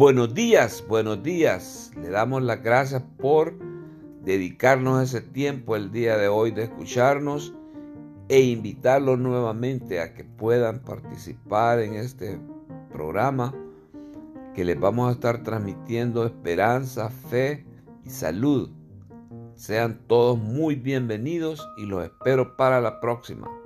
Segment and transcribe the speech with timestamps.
[0.00, 1.92] Buenos días, buenos días.
[2.00, 3.52] Le damos las gracias por
[4.24, 7.52] dedicarnos ese tiempo el día de hoy de escucharnos
[8.30, 12.40] e invitarlos nuevamente a que puedan participar en este
[12.90, 13.54] programa
[14.54, 17.66] que les vamos a estar transmitiendo esperanza, fe
[18.02, 18.70] y salud.
[19.54, 23.59] Sean todos muy bienvenidos y los espero para la próxima.